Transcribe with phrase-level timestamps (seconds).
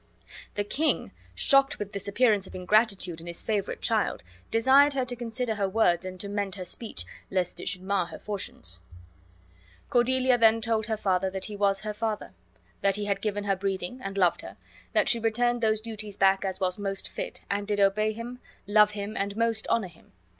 [0.55, 5.15] The king, shocked with this appearance of ingratitude in his favorite child, desired her to
[5.15, 8.79] consider her words and to mend her speech, lest it should mar her fortunes.
[9.91, 12.33] Cordelia then told her father that he was her father,
[12.81, 14.57] that he had given her breeding, and loved her;
[14.93, 18.93] that she returned those duties back as was most fit, and did obey him, love
[18.97, 20.13] him, and most honor him.